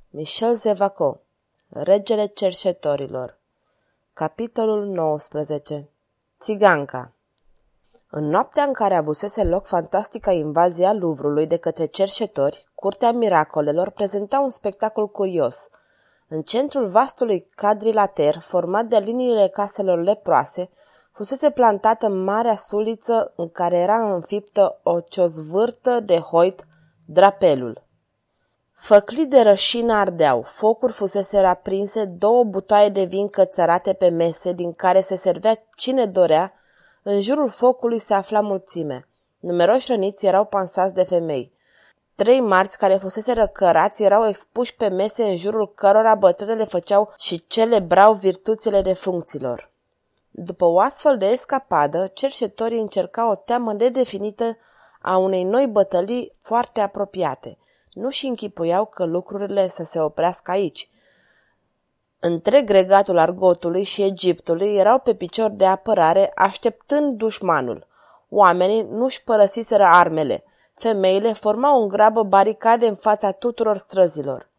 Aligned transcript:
Michel 0.09 0.55
Zevaco 0.55 1.21
Regele 1.67 2.25
cerșetorilor 2.25 3.37
Capitolul 4.13 4.85
19 4.85 5.89
Țiganca 6.39 7.13
în 8.11 8.25
noaptea 8.25 8.63
în 8.63 8.73
care 8.73 8.95
avusese 8.95 9.43
loc 9.43 9.67
fantastica 9.67 10.31
invazie 10.31 10.85
a 10.85 10.93
Luvrului 10.93 11.47
de 11.47 11.57
către 11.57 11.85
cerșetori, 11.85 12.67
Curtea 12.75 13.11
Miracolelor 13.11 13.89
prezenta 13.89 14.39
un 14.39 14.49
spectacol 14.49 15.07
curios. 15.07 15.57
În 16.27 16.41
centrul 16.41 16.87
vastului 16.87 17.47
cadrilater, 17.55 18.39
format 18.39 18.85
de 18.85 18.97
liniile 18.97 19.47
caselor 19.47 20.03
leproase, 20.03 20.69
fusese 21.11 21.49
plantată 21.49 22.09
marea 22.09 22.55
suliță 22.55 23.33
în 23.35 23.49
care 23.49 23.77
era 23.77 24.13
înfiptă 24.13 24.79
o 24.83 24.99
ciozvârtă 24.99 25.99
de 25.99 26.17
hoit, 26.17 26.67
drapelul. 27.05 27.83
Făcli 28.73 29.25
de 29.25 29.41
rășină 29.41 29.93
ardeau, 29.93 30.41
focuri 30.41 30.93
fusese 30.93 31.37
aprinse, 31.37 32.05
două 32.05 32.43
butoaie 32.43 32.89
de 32.89 33.03
vin 33.03 33.27
cățărate 33.27 33.93
pe 33.93 34.09
mese, 34.09 34.51
din 34.51 34.73
care 34.73 35.01
se 35.01 35.17
servea 35.17 35.53
cine 35.75 36.05
dorea, 36.05 36.53
în 37.11 37.21
jurul 37.21 37.49
focului 37.49 37.99
se 37.99 38.13
afla 38.13 38.41
mulțime. 38.41 39.07
Numeroși 39.39 39.91
răniți 39.91 40.25
erau 40.25 40.45
pansați 40.45 40.93
de 40.93 41.03
femei. 41.03 41.51
Trei 42.15 42.39
marți 42.39 42.77
care 42.77 42.93
fusese 42.93 43.33
răcărați 43.33 44.03
erau 44.03 44.27
expuși 44.27 44.75
pe 44.75 44.87
mese 44.87 45.23
în 45.23 45.37
jurul 45.37 45.73
cărora 45.73 46.15
bătrânele 46.15 46.63
făceau 46.63 47.13
și 47.17 47.47
celebrau 47.47 48.13
virtuțile 48.13 48.81
de 48.81 48.93
funcțiilor. 48.93 49.71
După 50.31 50.65
o 50.65 50.79
astfel 50.79 51.17
de 51.17 51.25
escapadă, 51.25 52.07
cerșetorii 52.13 52.79
încercau 52.79 53.29
o 53.29 53.35
teamă 53.35 53.73
nedefinită 53.73 54.57
a 55.01 55.17
unei 55.17 55.43
noi 55.43 55.67
bătălii 55.67 56.33
foarte 56.41 56.79
apropiate. 56.79 57.57
Nu 57.93 58.09
și 58.09 58.25
închipuiau 58.25 58.85
că 58.85 59.05
lucrurile 59.05 59.69
să 59.69 59.83
se 59.91 59.99
oprească 59.99 60.51
aici– 60.51 60.89
Întreg 62.21 62.69
regatul 62.69 63.17
Argotului 63.17 63.83
și 63.83 64.03
Egiptului 64.03 64.75
erau 64.75 64.99
pe 64.99 65.13
picior 65.13 65.49
de 65.49 65.65
apărare, 65.65 66.31
așteptând 66.35 67.17
dușmanul. 67.17 67.87
Oamenii 68.29 68.87
nu-și 68.91 69.23
părăsiseră 69.23 69.83
armele. 69.83 70.43
Femeile 70.73 71.33
formau 71.33 71.81
în 71.81 71.87
grabă 71.87 72.23
baricade 72.23 72.87
în 72.87 72.95
fața 72.95 73.31
tuturor 73.31 73.77
străzilor. 73.77 74.49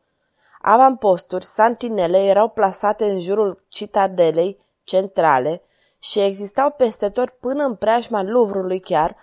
Avamposturi, 0.61 1.45
santinele 1.45 2.25
erau 2.25 2.49
plasate 2.49 3.05
în 3.05 3.21
jurul 3.21 3.65
citadelei 3.69 4.59
centrale 4.85 5.63
și 5.99 6.21
existau 6.21 6.71
peste 6.71 7.09
tot 7.09 7.29
până 7.29 7.65
în 7.65 7.75
preajma 7.75 8.23
Luvrului 8.23 8.81
chiar, 8.81 9.17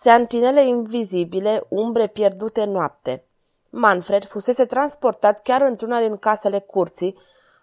santinele 0.00 0.66
invizibile, 0.66 1.66
umbre 1.68 2.06
pierdute 2.06 2.64
noapte. 2.64 3.24
Manfred 3.70 4.24
fusese 4.24 4.64
transportat 4.64 5.42
chiar 5.42 5.60
într-una 5.60 6.00
din 6.00 6.16
casele 6.16 6.58
curții, 6.58 7.16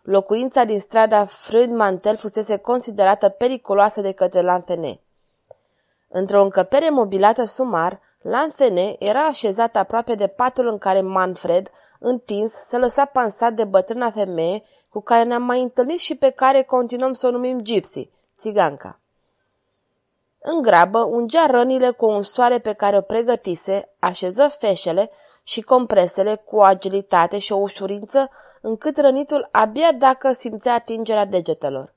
Locuința 0.09 0.63
din 0.63 0.79
strada 0.79 1.25
Freud-Mantel 1.25 2.17
fusese 2.17 2.57
considerată 2.57 3.29
periculoasă 3.29 4.01
de 4.01 4.11
către 4.11 4.41
Lanthene. 4.41 4.99
Într-o 6.09 6.41
încăpere 6.41 6.89
mobilată 6.89 7.43
sumar, 7.43 7.99
Lanthene 8.21 8.95
era 8.99 9.25
așezat 9.25 9.75
aproape 9.75 10.15
de 10.15 10.27
patul 10.27 10.67
în 10.67 10.77
care 10.77 11.01
Manfred, 11.01 11.71
întins, 11.99 12.51
se 12.67 12.77
lăsa 12.77 13.05
pansat 13.05 13.53
de 13.53 13.63
bătrâna 13.63 14.11
femeie 14.11 14.63
cu 14.89 15.01
care 15.01 15.23
ne-am 15.23 15.43
mai 15.43 15.61
întâlnit 15.61 15.99
și 15.99 16.15
pe 16.15 16.29
care 16.29 16.61
continuăm 16.61 17.13
să 17.13 17.27
o 17.27 17.31
numim 17.31 17.59
Gypsy, 17.59 18.09
țiganca. 18.37 18.99
În 20.39 20.61
grabă, 20.61 20.99
ungea 20.99 21.45
rănile 21.45 21.91
cu 21.91 22.05
un 22.05 22.21
soare 22.21 22.59
pe 22.59 22.73
care 22.73 22.97
o 22.97 23.01
pregătise, 23.01 23.89
așeză 23.99 24.47
feșele 24.47 25.11
și 25.47 25.61
compresele 25.61 26.35
cu 26.35 26.55
o 26.55 26.63
agilitate 26.63 27.39
și 27.39 27.51
o 27.51 27.55
ușurință 27.55 28.29
încât 28.61 28.97
rănitul 28.97 29.49
abia 29.51 29.91
dacă 29.91 30.33
simțea 30.33 30.73
atingerea 30.73 31.25
degetelor. 31.25 31.93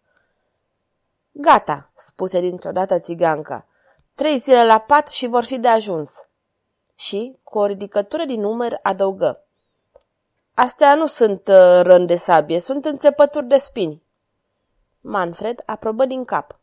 Gata, 1.32 1.90
spuse 1.96 2.40
dintr-o 2.40 2.70
dată 2.72 2.98
țiganca. 2.98 3.66
Trei 4.14 4.38
zile 4.38 4.64
la 4.66 4.78
pat 4.78 5.08
și 5.08 5.26
vor 5.26 5.44
fi 5.44 5.58
de 5.58 5.68
ajuns. 5.68 6.10
Și, 6.94 7.38
cu 7.42 7.58
o 7.58 7.66
ridicătură 7.66 8.24
din 8.24 8.40
număr, 8.40 8.78
adăugă. 8.82 9.44
Astea 10.54 10.94
nu 10.94 11.06
sunt 11.06 11.48
uh, 11.48 11.80
rând 11.82 12.06
de 12.06 12.16
sabie, 12.16 12.60
sunt 12.60 12.84
înțepături 12.84 13.46
de 13.46 13.58
spini. 13.58 14.02
Manfred 15.00 15.62
aprobă 15.66 16.04
din 16.04 16.24
cap. 16.24 16.59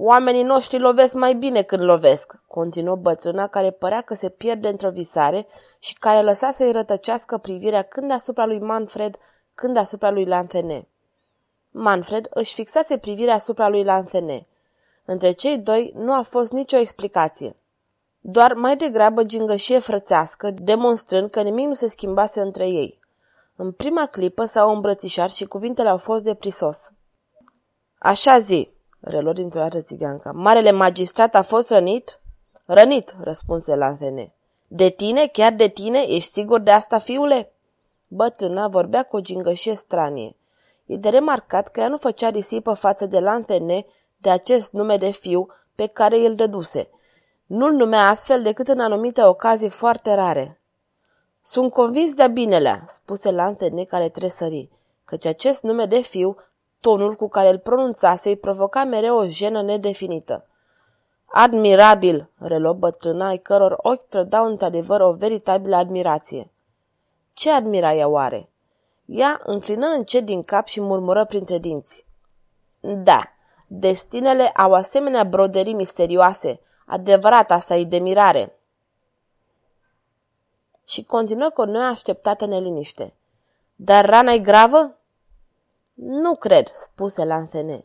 Oamenii 0.00 0.42
noștri 0.42 0.78
lovesc 0.78 1.14
mai 1.14 1.34
bine 1.34 1.62
când 1.62 1.82
lovesc, 1.82 2.34
continuă 2.46 2.96
bătrâna 2.96 3.46
care 3.46 3.70
părea 3.70 4.00
că 4.00 4.14
se 4.14 4.28
pierde 4.28 4.68
într-o 4.68 4.90
visare 4.90 5.46
și 5.78 5.94
care 5.94 6.22
lăsa 6.22 6.50
să-i 6.50 6.72
rătăcească 6.72 7.38
privirea 7.38 7.82
când 7.82 8.10
asupra 8.10 8.46
lui 8.46 8.58
Manfred, 8.58 9.16
când 9.54 9.76
asupra 9.76 10.10
lui 10.10 10.24
Lanthene. 10.24 10.88
Manfred 11.70 12.26
își 12.30 12.54
fixase 12.54 12.98
privirea 12.98 13.34
asupra 13.34 13.68
lui 13.68 13.84
Lanthene. 13.84 14.46
Între 15.04 15.30
cei 15.30 15.58
doi 15.58 15.92
nu 15.96 16.12
a 16.12 16.22
fost 16.22 16.52
nicio 16.52 16.76
explicație. 16.76 17.56
Doar 18.20 18.52
mai 18.52 18.76
degrabă 18.76 19.22
gingășie 19.22 19.78
frățească, 19.78 20.50
demonstrând 20.50 21.30
că 21.30 21.42
nimic 21.42 21.66
nu 21.66 21.74
se 21.74 21.88
schimbase 21.88 22.40
între 22.40 22.68
ei. 22.68 23.00
În 23.56 23.72
prima 23.72 24.06
clipă 24.06 24.44
s-au 24.44 24.74
îmbrățișat 24.74 25.30
și 25.30 25.46
cuvintele 25.46 25.88
au 25.88 25.98
fost 25.98 26.22
de 26.22 26.34
prisos. 26.34 26.78
Așa 27.98 28.38
zi, 28.38 28.76
reluă 29.08 29.32
dintr-o 29.32 29.60
dată 29.60 29.80
țiganca. 29.80 30.32
Marele 30.34 30.70
magistrat 30.70 31.34
a 31.34 31.42
fost 31.42 31.70
rănit? 31.70 32.20
Rănit, 32.64 33.14
răspunse 33.20 33.74
Lanthene. 33.74 34.32
De 34.66 34.88
tine? 34.88 35.26
Chiar 35.26 35.52
de 35.52 35.68
tine? 35.68 35.98
Ești 35.98 36.32
sigur 36.32 36.60
de 36.60 36.70
asta, 36.70 36.98
fiule? 36.98 37.52
Bătrâna 38.08 38.68
vorbea 38.68 39.02
cu 39.02 39.16
o 39.16 39.20
gingășie 39.20 39.74
stranie. 39.74 40.36
E 40.86 40.96
de 40.96 41.08
remarcat 41.08 41.68
că 41.68 41.80
ea 41.80 41.88
nu 41.88 41.96
făcea 41.96 42.28
risipă 42.28 42.72
față 42.72 43.06
de 43.06 43.20
Lanthene 43.20 43.86
de 44.16 44.30
acest 44.30 44.72
nume 44.72 44.96
de 44.96 45.10
fiu 45.10 45.48
pe 45.74 45.86
care 45.86 46.16
îl 46.16 46.34
dăduse. 46.34 46.88
Nu-l 47.46 47.72
numea 47.72 48.08
astfel 48.08 48.42
decât 48.42 48.68
în 48.68 48.80
anumite 48.80 49.24
ocazii 49.24 49.68
foarte 49.68 50.14
rare. 50.14 50.60
Sunt 51.42 51.72
convins 51.72 52.14
de 52.14 52.28
binelea, 52.28 52.84
spuse 52.88 53.30
Lanthene 53.30 53.84
care 53.84 54.08
tresări, 54.08 54.68
căci 55.04 55.26
acest 55.26 55.62
nume 55.62 55.84
de 55.84 56.00
fiu 56.00 56.36
Tonul 56.80 57.14
cu 57.14 57.28
care 57.28 57.48
îl 57.48 57.58
pronunțase 57.58 58.28
îi 58.28 58.36
provoca 58.36 58.84
mereu 58.84 59.16
o 59.16 59.28
jenă 59.28 59.62
nedefinită. 59.62 60.46
Admirabil, 61.24 62.30
reluă 62.38 62.72
bătrâna, 62.72 63.26
ai 63.26 63.38
căror 63.38 63.78
ochi 63.82 64.08
trădau 64.08 64.46
într-adevăr 64.46 65.00
o 65.00 65.12
veritabilă 65.12 65.76
admirație. 65.76 66.50
Ce 67.32 67.50
admira 67.50 67.94
ea 67.94 68.08
oare? 68.08 68.48
Ea 69.04 69.40
înclină 69.44 69.86
încet 69.86 70.24
din 70.24 70.42
cap 70.42 70.66
și 70.66 70.80
murmură 70.80 71.24
printre 71.24 71.58
dinți. 71.58 72.06
Da, 72.80 73.22
destinele 73.66 74.48
au 74.48 74.74
asemenea 74.74 75.24
broderii 75.24 75.74
misterioase. 75.74 76.60
Adevărat, 76.86 77.50
asta 77.50 77.76
e 77.76 77.84
de 77.84 77.98
mirare. 77.98 78.58
Și 80.84 81.04
continuă 81.04 81.50
cu 81.50 81.60
o 81.60 81.64
neașteptată 81.64 82.46
neliniște. 82.46 83.14
Dar 83.76 84.06
rana 84.06 84.32
e 84.32 84.38
gravă? 84.38 84.97
Nu 86.00 86.34
cred, 86.34 86.72
spuse 86.80 87.24
Lanthene. 87.24 87.84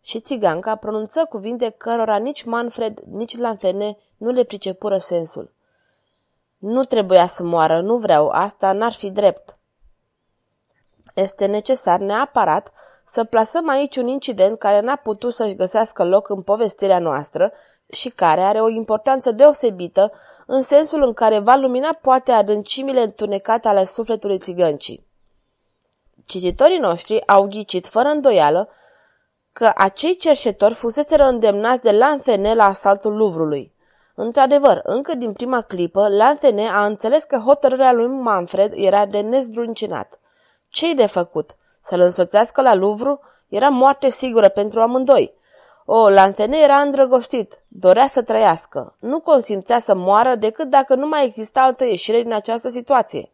Și 0.00 0.20
țiganca 0.20 0.76
pronunță 0.76 1.26
cuvinte 1.28 1.68
cărora 1.70 2.16
nici 2.16 2.44
Manfred, 2.44 2.98
nici 3.10 3.36
Lanthene 3.38 3.96
nu 4.16 4.30
le 4.30 4.44
pricepură 4.44 4.98
sensul. 4.98 5.54
Nu 6.58 6.84
trebuia 6.84 7.26
să 7.26 7.42
moară, 7.42 7.80
nu 7.80 7.96
vreau, 7.96 8.28
asta 8.28 8.72
n-ar 8.72 8.92
fi 8.92 9.10
drept. 9.10 9.56
Este 11.14 11.46
necesar 11.46 12.00
neapărat 12.00 12.72
să 13.06 13.24
plasăm 13.24 13.68
aici 13.68 13.96
un 13.96 14.06
incident 14.06 14.58
care 14.58 14.80
n-a 14.80 14.96
putut 14.96 15.32
să-și 15.32 15.54
găsească 15.54 16.04
loc 16.04 16.28
în 16.28 16.42
povestirea 16.42 16.98
noastră 16.98 17.52
și 17.92 18.08
care 18.08 18.40
are 18.40 18.60
o 18.60 18.68
importanță 18.68 19.30
deosebită 19.30 20.12
în 20.46 20.62
sensul 20.62 21.02
în 21.02 21.12
care 21.12 21.38
va 21.38 21.54
lumina 21.54 21.92
poate 21.92 22.32
adâncimile 22.32 23.02
întunecate 23.02 23.68
ale 23.68 23.86
sufletului 23.86 24.38
țigăncii. 24.38 25.10
Cititorii 26.32 26.78
noștri 26.78 27.26
au 27.26 27.46
ghicit 27.46 27.86
fără 27.86 28.08
îndoială 28.08 28.68
că 29.52 29.72
acei 29.74 30.16
cerșetori 30.16 30.74
fuseseră 30.74 31.24
îndemnați 31.24 31.80
de 31.80 31.90
Lanthene 31.90 32.54
la 32.54 32.64
asaltul 32.64 33.16
Luvrului. 33.16 33.72
Într-adevăr, 34.14 34.80
încă 34.84 35.14
din 35.14 35.32
prima 35.32 35.60
clipă, 35.60 36.08
Lanthene 36.08 36.68
a 36.68 36.84
înțeles 36.84 37.24
că 37.24 37.36
hotărârea 37.36 37.92
lui 37.92 38.06
Manfred 38.06 38.72
era 38.74 39.06
de 39.06 39.20
nezdruncinat. 39.20 40.20
Ce-i 40.68 40.94
de 40.94 41.06
făcut? 41.06 41.50
Să-l 41.82 42.00
însoțească 42.00 42.62
la 42.62 42.74
Luvru? 42.74 43.20
Era 43.48 43.68
moarte 43.68 44.10
sigură 44.10 44.48
pentru 44.48 44.80
amândoi. 44.80 45.34
O, 45.84 46.08
Lanthene 46.08 46.58
era 46.58 46.76
îndrăgostit, 46.76 47.62
dorea 47.68 48.06
să 48.06 48.22
trăiască. 48.22 48.96
Nu 48.98 49.20
consimțea 49.20 49.80
să 49.80 49.94
moară 49.94 50.34
decât 50.34 50.68
dacă 50.68 50.94
nu 50.94 51.06
mai 51.06 51.24
exista 51.24 51.62
altă 51.62 51.84
ieșire 51.84 52.22
din 52.22 52.32
această 52.32 52.68
situație. 52.68 53.30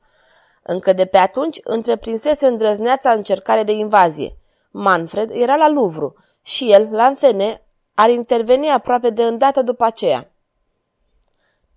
Încă 0.70 0.92
de 0.92 1.04
pe 1.04 1.16
atunci 1.16 1.60
întreprinsese 1.64 2.46
îndrăzneața 2.46 3.10
încercare 3.10 3.62
de 3.62 3.72
invazie. 3.72 4.36
Manfred 4.70 5.30
era 5.32 5.56
la 5.56 5.68
Louvre 5.68 6.12
și 6.42 6.72
el, 6.72 6.88
Lanthene, 6.90 7.62
ar 7.94 8.10
interveni 8.10 8.70
aproape 8.70 9.10
de 9.10 9.22
îndată 9.22 9.62
după 9.62 9.84
aceea. 9.84 10.30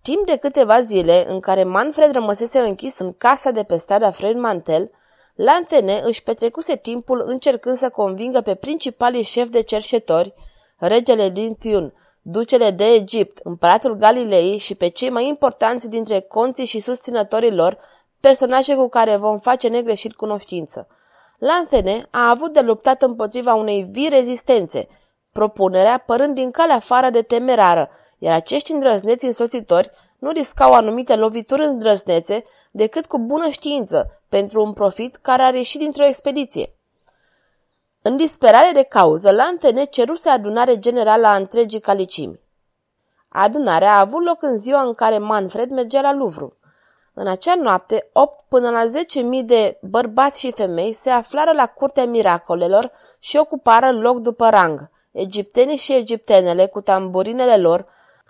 Timp 0.02 0.26
de 0.26 0.36
câteva 0.36 0.82
zile 0.82 1.26
în 1.30 1.40
care 1.40 1.64
Manfred 1.64 2.12
rămăsese 2.12 2.60
închis 2.60 3.00
în 3.00 3.14
casa 3.14 3.52
de 3.52 3.64
pe 3.64 3.78
strada 3.78 4.12
Fred 4.12 4.36
Mantel, 4.36 4.92
Lanthene 5.36 6.02
își 6.04 6.24
petrecuse 6.24 6.76
timpul 6.76 7.24
încercând 7.28 7.78
să 7.78 7.90
convingă 7.90 8.42
pe 8.42 8.56
principalii 8.56 9.24
șefi 9.24 9.50
de 9.50 9.62
cerșetori, 9.62 10.34
regele 10.78 11.30
din 11.30 11.56
Thiun, 11.56 11.94
ducele 12.22 12.72
de 12.72 12.86
Egipt, 12.86 13.38
împăratul 13.44 13.96
Galilei 13.96 14.58
și 14.58 14.76
pe 14.76 14.88
cei 14.88 15.10
mai 15.10 15.28
importanți 15.28 15.90
dintre 15.90 16.20
conții 16.20 16.66
și 16.66 16.80
susținătorii 16.80 17.56
lor, 17.56 17.80
personaje 18.22 18.76
cu 18.76 18.90
care 18.90 19.16
vom 19.16 19.40
face 19.40 19.68
negreșit 19.68 20.14
cunoștință. 20.14 20.88
Lanthene 21.38 22.08
a 22.10 22.30
avut 22.30 22.54
de 22.54 22.62
luptat 22.62 23.02
împotriva 23.02 23.54
unei 23.54 23.84
vii 23.84 24.10
rezistențe, 24.10 24.88
propunerea 25.32 26.04
părând 26.06 26.36
din 26.36 26.52
calea 26.52 26.76
afară 26.76 27.10
de 27.10 27.22
temerară, 27.22 27.90
iar 28.18 28.34
acești 28.34 28.72
îndrăzneți 28.72 29.26
însoțitori 29.26 29.92
nu 30.20 30.32
riscau 30.32 30.74
anumite 30.74 31.16
lovituri 31.16 31.64
îndrăznețe 31.64 32.44
decât 32.72 33.06
cu 33.06 33.20
bună 33.20 33.50
știință, 33.50 34.22
pentru 34.30 34.64
un 34.64 34.74
profit 34.74 35.16
care 35.16 35.42
ar 35.42 35.54
ieși 35.54 35.78
dintr-o 35.78 36.06
expediție. 36.06 36.76
În 38.02 38.18
disperare 38.18 38.72
de 38.74 38.84
cauză, 38.84 39.32
Lantene 39.32 39.84
ceruse 39.84 40.30
adunare 40.30 40.80
generală 40.80 41.28
a 41.28 41.36
întregii 41.36 41.80
calicimi. 41.80 42.40
Adunarea 43.30 43.94
a 43.94 44.00
avut 44.00 44.26
loc 44.26 44.42
în 44.42 44.60
ziua 44.60 44.82
în 44.82 44.94
care 44.94 45.18
Manfred 45.18 45.70
mergea 45.70 46.02
la 46.02 46.14
Louvre. 46.14 46.54
În 47.14 47.28
acea 47.28 47.56
noapte, 47.56 48.10
8 48.14 48.46
până 48.48 48.70
la 48.70 48.86
10.000 48.86 49.46
de 49.46 49.78
bărbați 49.82 50.40
și 50.40 50.52
femei 50.52 50.94
se 50.94 51.10
aflară 51.10 51.52
la 51.52 51.66
curtea 51.66 52.06
miracolelor 52.06 52.92
și 53.20 53.38
ocupară 53.38 53.92
loc 53.92 54.20
după 54.20 54.50
rang. 54.50 54.90
Egiptenii 55.12 55.78
și 55.78 55.96
egiptenele, 55.96 56.66
cu 56.68 56.82
tamburinele 56.82 57.58
lor, 57.58 57.86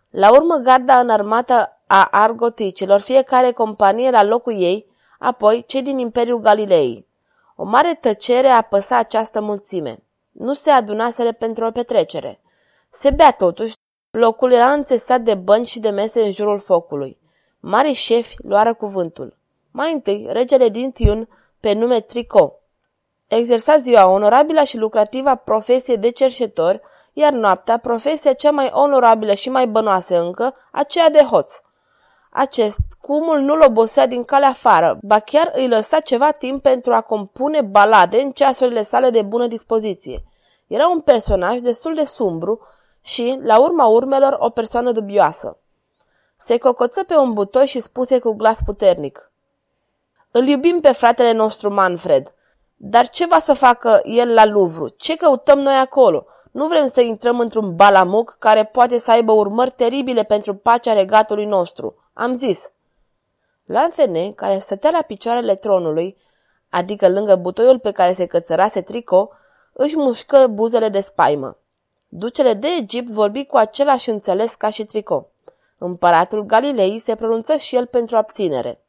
la 0.09 0.31
urmă 0.31 0.55
garda 0.55 0.99
înarmată 0.99 1.79
a 1.87 2.07
argoticilor, 2.11 2.99
fiecare 2.99 3.51
companie 3.51 4.11
la 4.11 4.23
locul 4.23 4.61
ei, 4.61 4.85
apoi 5.19 5.63
cei 5.67 5.81
din 5.81 5.97
Imperiul 5.97 6.39
Galilei. 6.39 7.07
O 7.55 7.63
mare 7.63 7.97
tăcere 8.01 8.47
apăsa 8.47 8.97
această 8.97 9.41
mulțime. 9.41 10.03
Nu 10.31 10.53
se 10.53 10.69
adunaseră 10.69 11.31
pentru 11.31 11.65
o 11.65 11.71
petrecere. 11.71 12.41
Se 12.91 13.09
bea 13.09 13.31
totuși, 13.31 13.73
locul 14.11 14.51
era 14.51 14.71
înțesat 14.71 15.21
de 15.21 15.33
bănci 15.33 15.67
și 15.67 15.79
de 15.79 15.89
mese 15.89 16.21
în 16.21 16.31
jurul 16.31 16.59
focului. 16.59 17.20
Mari 17.63 17.93
șefi 17.93 18.35
luară 18.43 18.73
cuvântul. 18.73 19.37
Mai 19.71 19.93
întâi, 19.93 20.27
regele 20.29 20.69
din 20.69 20.91
Tiun, 20.91 21.27
pe 21.59 21.73
nume 21.73 21.99
Trico. 21.99 22.53
Exersa 23.27 23.77
ziua 23.77 24.07
onorabilă 24.07 24.63
și 24.63 24.77
lucrativă 24.77 25.35
profesie 25.35 25.95
de 25.95 26.09
cerșetor, 26.09 26.81
iar 27.13 27.33
noaptea 27.33 27.77
profesia 27.77 28.33
cea 28.33 28.51
mai 28.51 28.69
onorabilă 28.73 29.33
și 29.33 29.49
mai 29.49 29.67
bănoasă 29.67 30.21
încă, 30.21 30.55
aceea 30.71 31.09
de 31.09 31.19
hoț. 31.23 31.53
Acest 32.29 32.79
cumul 33.01 33.39
nu-l 33.39 33.61
obosea 33.61 34.07
din 34.07 34.23
calea 34.23 34.49
afară, 34.49 34.97
ba 35.01 35.19
chiar 35.19 35.51
îi 35.53 35.67
lăsa 35.67 35.99
ceva 35.99 36.31
timp 36.31 36.61
pentru 36.61 36.93
a 36.93 37.01
compune 37.01 37.61
balade 37.61 38.21
în 38.21 38.31
ceasurile 38.31 38.83
sale 38.83 39.09
de 39.09 39.21
bună 39.21 39.47
dispoziție. 39.47 40.23
Era 40.67 40.87
un 40.87 41.01
personaj 41.01 41.59
destul 41.59 41.95
de 41.95 42.05
sumbru 42.05 42.59
și, 43.01 43.39
la 43.43 43.59
urma 43.59 43.85
urmelor, 43.85 44.35
o 44.39 44.49
persoană 44.49 44.91
dubioasă. 44.91 45.60
Se 46.43 46.57
cocoță 46.57 47.03
pe 47.03 47.17
un 47.17 47.33
butoi 47.33 47.65
și 47.65 47.79
spuse 47.79 48.19
cu 48.19 48.31
glas 48.31 48.59
puternic. 48.65 49.31
Îl 50.31 50.47
iubim 50.47 50.79
pe 50.79 50.91
fratele 50.91 51.31
nostru 51.31 51.73
Manfred, 51.73 52.33
dar 52.75 53.09
ce 53.09 53.25
va 53.25 53.39
să 53.39 53.53
facă 53.53 53.99
el 54.03 54.33
la 54.33 54.45
Louvre? 54.45 54.93
Ce 54.97 55.15
căutăm 55.15 55.59
noi 55.59 55.75
acolo? 55.75 56.25
Nu 56.51 56.67
vrem 56.67 56.89
să 56.89 57.01
intrăm 57.01 57.39
într-un 57.39 57.75
balamuc 57.75 58.35
care 58.39 58.65
poate 58.65 58.99
să 58.99 59.11
aibă 59.11 59.31
urmări 59.31 59.71
teribile 59.71 60.23
pentru 60.23 60.55
pacea 60.55 60.93
regatului 60.93 61.45
nostru. 61.45 61.95
Am 62.13 62.33
zis. 62.33 62.71
Lanfene, 63.65 64.31
care 64.31 64.59
stătea 64.59 64.89
la 64.89 65.01
picioarele 65.01 65.55
tronului, 65.55 66.17
adică 66.69 67.09
lângă 67.09 67.35
butoiul 67.35 67.79
pe 67.79 67.91
care 67.91 68.13
se 68.13 68.25
cățărase 68.25 68.81
trico, 68.81 69.29
își 69.73 69.97
mușcă 69.97 70.47
buzele 70.47 70.89
de 70.89 71.01
spaimă. 71.01 71.57
Ducele 72.07 72.53
de 72.53 72.67
Egipt 72.79 73.09
vorbi 73.09 73.45
cu 73.45 73.57
același 73.57 74.09
înțeles 74.09 74.55
ca 74.55 74.69
și 74.69 74.83
trico. 74.83 75.30
Împăratul 75.83 76.43
Galilei 76.43 76.99
se 76.99 77.15
pronunță 77.15 77.55
și 77.55 77.75
el 77.75 77.85
pentru 77.85 78.15
abținere. 78.15 78.81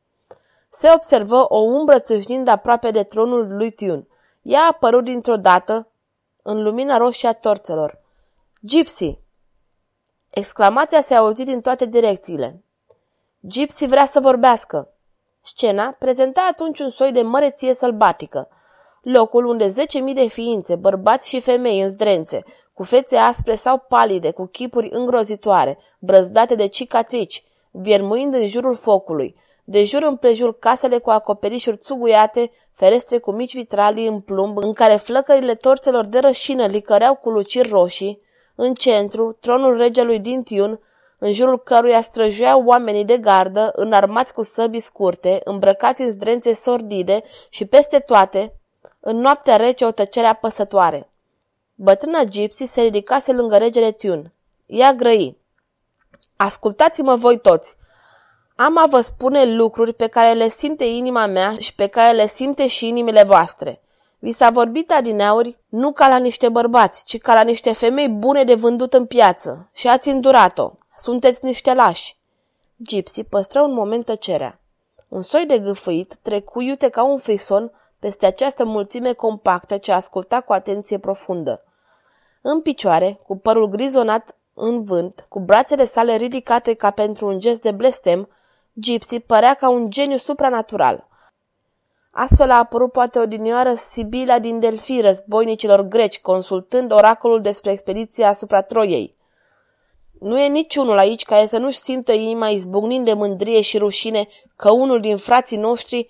Se 0.71 0.91
observă 0.95 1.47
o 1.49 1.59
umbră 1.59 1.99
țâșnind 1.99 2.49
aproape 2.49 2.91
de 2.91 3.03
tronul 3.03 3.57
lui 3.57 3.71
Tiun. 3.71 4.09
Ea 4.43 4.61
a 4.61 4.67
apărut 4.67 5.05
dintr-o 5.05 5.37
dată 5.37 5.89
în 6.43 6.63
lumina 6.63 6.97
roșie 6.97 7.29
a 7.29 7.33
torțelor. 7.33 8.01
Gypsy! 8.61 9.19
Exclamația 10.31 11.03
se 11.03 11.15
auzi 11.15 11.45
din 11.45 11.61
toate 11.61 11.85
direcțiile. 11.85 12.63
Gypsy 13.41 13.87
vrea 13.87 14.07
să 14.07 14.21
vorbească. 14.21 14.89
Scena 15.43 15.97
prezenta 15.99 16.49
atunci 16.51 16.79
un 16.79 16.91
soi 16.91 17.13
de 17.13 17.23
măreție 17.23 17.75
sălbatică. 17.75 18.49
Locul 19.03 19.47
unde 19.47 19.69
zece 19.69 19.99
mii 19.99 20.15
de 20.15 20.27
ființe, 20.27 20.77
bărbați 20.77 21.29
și 21.29 21.41
femei 21.41 21.81
în 21.81 21.89
zdrențe, 21.89 22.43
cu 22.73 22.83
fețe 22.83 23.17
aspre 23.17 23.57
sau 23.57 23.79
palide, 23.89 24.31
cu 24.31 24.47
chipuri 24.47 24.89
îngrozitoare, 24.93 25.79
brăzdate 25.99 26.55
de 26.55 26.67
cicatrici, 26.67 27.45
viermuind 27.71 28.35
în 28.35 28.47
jurul 28.47 28.75
focului, 28.75 29.37
de 29.65 29.85
jur 29.85 30.03
împrejur 30.03 30.59
casele 30.59 30.99
cu 30.99 31.11
acoperișuri 31.11 31.77
țuguiate, 31.77 32.51
ferestre 32.73 33.19
cu 33.19 33.31
mici 33.31 33.55
vitralii 33.55 34.07
în 34.07 34.21
plumb, 34.21 34.59
în 34.59 34.73
care 34.73 34.97
flăcările 34.97 35.55
torțelor 35.55 36.07
de 36.07 36.19
rășină 36.19 36.67
licăreau 36.67 37.15
cu 37.15 37.31
luciri 37.31 37.69
roșii, 37.69 38.21
în 38.55 38.75
centru, 38.75 39.37
tronul 39.41 39.77
regelui 39.77 40.19
din 40.19 40.43
Tiun, 40.43 40.81
în 41.19 41.33
jurul 41.33 41.59
căruia 41.59 42.03
străjuiau 42.03 42.65
oamenii 42.65 43.05
de 43.05 43.17
gardă, 43.19 43.73
înarmați 43.75 44.35
cu 44.35 44.43
săbii 44.43 44.81
scurte, 44.81 45.41
îmbrăcați 45.45 46.03
în 46.03 46.11
zdrențe 46.11 46.55
sordide 46.55 47.23
și 47.51 47.65
peste 47.65 47.99
toate, 47.99 48.62
în 49.05 49.17
noaptea 49.17 49.57
rece 49.57 49.85
o 49.85 49.91
tăcere 49.91 50.27
apăsătoare. 50.27 51.09
Bătrâna 51.75 52.23
Gypsy 52.23 52.67
se 52.67 52.81
ridicase 52.81 53.33
lângă 53.33 53.57
regele 53.57 53.91
Tiun. 53.91 54.33
Ea 54.67 54.93
grăi. 54.93 55.37
Ascultați-mă 56.37 57.15
voi 57.15 57.39
toți! 57.39 57.77
Am 58.57 58.79
a 58.79 58.87
vă 58.87 59.01
spune 59.01 59.45
lucruri 59.55 59.93
pe 59.93 60.07
care 60.07 60.33
le 60.33 60.49
simte 60.49 60.85
inima 60.85 61.27
mea 61.27 61.55
și 61.59 61.75
pe 61.75 61.87
care 61.87 62.17
le 62.17 62.27
simte 62.27 62.67
și 62.67 62.89
inimile 62.89 63.23
voastre. 63.23 63.81
Vi 64.19 64.33
s-a 64.33 64.51
vorbit 64.51 64.93
adineauri 64.93 65.59
nu 65.69 65.93
ca 65.93 66.09
la 66.09 66.17
niște 66.17 66.49
bărbați, 66.49 67.05
ci 67.05 67.19
ca 67.19 67.35
la 67.35 67.43
niște 67.43 67.73
femei 67.73 68.09
bune 68.09 68.45
de 68.45 68.55
vândut 68.55 68.93
în 68.93 69.07
piață 69.07 69.69
și 69.73 69.89
ați 69.89 70.09
îndurat-o. 70.09 70.71
Sunteți 70.99 71.45
niște 71.45 71.75
lași. 71.75 72.17
Gypsy 72.77 73.25
păstră 73.25 73.61
un 73.61 73.73
moment 73.73 74.05
tăcerea. 74.05 74.61
Un 75.09 75.23
soi 75.23 75.47
de 75.47 75.59
gâfâit 75.59 76.17
trecu 76.23 76.61
iute 76.61 76.89
ca 76.89 77.03
un 77.03 77.19
frison 77.19 77.73
peste 78.03 78.27
această 78.27 78.65
mulțime 78.65 79.13
compactă 79.13 79.77
ce 79.77 79.93
asculta 79.93 80.41
cu 80.41 80.53
atenție 80.53 80.99
profundă. 80.99 81.65
În 82.41 82.61
picioare, 82.61 83.21
cu 83.27 83.37
părul 83.37 83.67
grizonat 83.67 84.37
în 84.55 84.85
vânt, 84.85 85.27
cu 85.29 85.41
brațele 85.41 85.87
sale 85.87 86.17
ridicate 86.17 86.75
ca 86.75 86.91
pentru 86.91 87.27
un 87.27 87.39
gest 87.39 87.63
de 87.63 87.71
blestem, 87.71 88.29
Gypsy 88.73 89.21
părea 89.21 89.55
ca 89.55 89.69
un 89.69 89.91
geniu 89.91 90.17
supranatural. 90.17 91.09
Astfel 92.11 92.51
a 92.51 92.59
apărut 92.59 92.93
poate 92.93 93.19
odinioară 93.19 93.75
Sibila 93.75 94.39
din 94.39 94.61
Delfi, 94.61 95.01
războinicilor 95.01 95.81
greci, 95.81 96.21
consultând 96.21 96.93
oracolul 96.93 97.41
despre 97.41 97.71
expediția 97.71 98.29
asupra 98.29 98.63
Troiei. 98.63 99.17
Nu 100.21 100.39
e 100.41 100.49
niciunul 100.49 100.99
aici 100.99 101.25
care 101.25 101.47
să 101.47 101.59
nu-și 101.59 101.79
simtă 101.79 102.13
inima 102.13 102.49
izbucnind 102.49 103.05
de 103.05 103.13
mândrie 103.13 103.61
și 103.61 103.79
rușine 103.79 104.27
că 104.57 104.71
unul 104.71 105.01
din 105.01 105.17
frații 105.17 105.57
noștri 105.57 106.09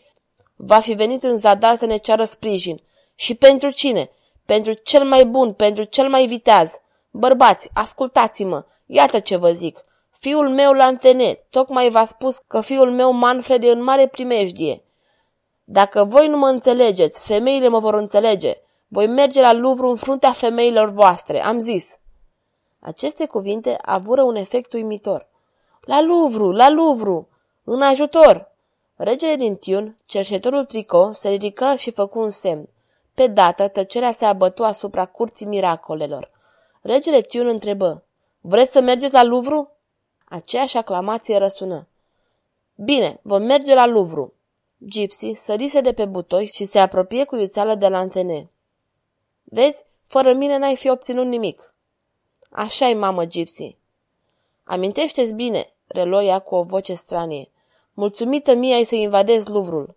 va 0.64 0.80
fi 0.80 0.92
venit 0.92 1.22
în 1.22 1.38
zadar 1.38 1.76
să 1.76 1.86
ne 1.86 1.96
ceară 1.96 2.24
sprijin. 2.24 2.80
Și 3.14 3.34
pentru 3.34 3.70
cine? 3.70 4.10
Pentru 4.46 4.72
cel 4.72 5.04
mai 5.04 5.24
bun, 5.24 5.52
pentru 5.52 5.84
cel 5.84 6.08
mai 6.08 6.26
viteaz. 6.26 6.80
Bărbați, 7.10 7.70
ascultați-mă, 7.74 8.64
iată 8.86 9.18
ce 9.18 9.36
vă 9.36 9.52
zic. 9.52 9.84
Fiul 10.10 10.48
meu 10.48 10.72
Lantene 10.72 11.38
tocmai 11.50 11.90
v-a 11.90 12.04
spus 12.04 12.38
că 12.38 12.60
fiul 12.60 12.90
meu 12.90 13.12
Manfred 13.12 13.62
e 13.62 13.70
în 13.70 13.82
mare 13.82 14.06
primejdie. 14.06 14.82
Dacă 15.64 16.04
voi 16.04 16.28
nu 16.28 16.36
mă 16.36 16.48
înțelegeți, 16.48 17.26
femeile 17.26 17.68
mă 17.68 17.78
vor 17.78 17.94
înțelege. 17.94 18.54
Voi 18.88 19.06
merge 19.06 19.40
la 19.40 19.52
Louvre 19.52 19.86
în 19.86 19.96
fruntea 19.96 20.32
femeilor 20.32 20.90
voastre, 20.90 21.44
am 21.44 21.58
zis. 21.58 21.96
Aceste 22.80 23.26
cuvinte 23.26 23.78
avură 23.82 24.22
un 24.22 24.36
efect 24.36 24.72
uimitor. 24.72 25.28
La 25.80 26.02
Louvre, 26.02 26.56
la 26.56 26.70
Louvre, 26.70 27.26
în 27.64 27.82
ajutor! 27.82 28.51
Regele 29.04 29.36
din 29.36 29.56
Tiun, 29.56 29.96
cerșetorul 30.04 30.64
Trico, 30.64 31.12
se 31.12 31.28
ridică 31.28 31.74
și 31.74 31.90
făcu 31.90 32.18
un 32.18 32.30
semn. 32.30 32.68
Pe 33.14 33.26
dată, 33.26 33.68
tăcerea 33.68 34.12
se 34.12 34.24
abătu 34.24 34.64
asupra 34.64 35.06
curții 35.06 35.46
miracolelor. 35.46 36.30
Regele 36.80 37.20
Tiun 37.20 37.46
întrebă, 37.46 38.04
Vreți 38.40 38.72
să 38.72 38.80
mergeți 38.80 39.12
la 39.12 39.22
Louvre? 39.22 39.68
Aceeași 40.24 40.76
aclamație 40.76 41.36
răsună. 41.36 41.86
Bine, 42.74 43.18
vom 43.22 43.42
merge 43.42 43.74
la 43.74 43.86
Louvre. 43.86 44.32
Gypsy 44.78 45.34
sărise 45.34 45.80
de 45.80 45.92
pe 45.92 46.04
butoi 46.04 46.46
și 46.46 46.64
se 46.64 46.78
apropie 46.78 47.24
cu 47.24 47.36
iuțeală 47.36 47.74
de 47.74 47.88
la 47.88 47.98
antene. 47.98 48.50
Vezi, 49.42 49.84
fără 50.06 50.32
mine 50.32 50.56
n-ai 50.58 50.76
fi 50.76 50.88
obținut 50.88 51.26
nimic. 51.26 51.74
Așa-i, 52.50 52.94
mamă 52.94 53.24
Gypsy. 53.24 53.76
Amintește-ți 54.64 55.34
bine, 55.34 55.72
reloia 55.86 56.38
cu 56.38 56.54
o 56.54 56.62
voce 56.62 56.94
stranie. 56.94 57.51
Mulțumită 57.94 58.54
mie 58.54 58.74
ai 58.74 58.84
să 58.84 58.94
invadezi 58.94 59.50
Luvrul. 59.50 59.94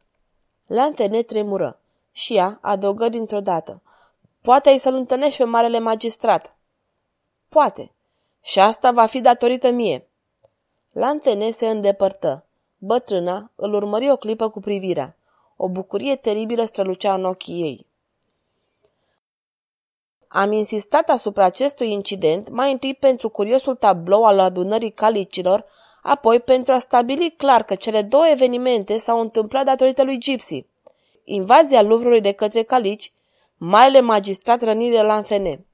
Lantene 0.68 1.22
tremură 1.22 1.80
și 2.12 2.36
ea 2.36 2.58
adăugă 2.62 3.10
dintr-o 3.10 3.40
dată. 3.40 3.82
Poate 4.42 4.70
ai 4.70 4.78
să-l 4.78 4.94
întâlnești 4.94 5.38
pe 5.38 5.44
marele 5.44 5.80
magistrat. 5.80 6.56
Poate. 7.50 7.92
Și 8.42 8.60
asta 8.60 8.92
va 8.92 9.06
fi 9.06 9.22
datorită 9.22 9.70
mie. 9.70 10.08
Lantene 10.92 11.52
se 11.52 11.70
îndepărtă. 11.70 12.46
Bătrâna 12.78 13.52
îl 13.56 13.74
urmări 13.74 14.12
o 14.12 14.16
clipă 14.16 14.50
cu 14.50 14.60
privirea. 14.60 15.16
O 15.56 15.68
bucurie 15.68 16.16
teribilă 16.16 16.66
strălucea 16.66 17.14
în 17.14 17.26
ochii 17.26 17.62
ei. 17.62 17.86
Am 20.28 20.52
insistat 20.52 21.10
asupra 21.10 21.44
acestui 21.44 21.92
incident 21.92 22.50
mai 22.50 22.72
întâi 22.72 22.94
pentru 22.94 23.30
curiosul 23.30 23.76
tablou 23.76 24.26
al 24.26 24.40
adunării 24.40 24.92
calicilor, 24.92 25.66
apoi 26.08 26.40
pentru 26.40 26.74
a 26.74 26.80
stabili 26.80 27.34
clar 27.38 27.64
că 27.64 27.76
cele 27.76 28.02
două 28.02 28.28
evenimente 28.28 29.00
s-au 29.00 29.20
întâmplat 29.20 29.66
datorită 29.66 30.04
lui 30.04 30.18
Gypsy. 30.18 30.66
Invazia 31.24 31.82
Luvrului 31.82 32.22
de 32.22 32.32
către 32.32 32.64
calici, 32.64 33.12
marele 33.58 34.02
magistrat 34.02 34.62
rănirile 34.62 35.02
la 35.02 35.14
Anfene. 35.14 35.66